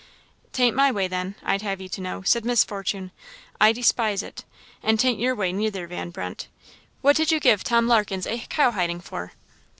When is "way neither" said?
5.35-5.85